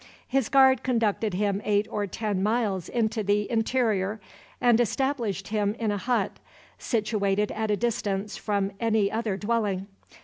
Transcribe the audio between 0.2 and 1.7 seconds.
His guard conducted him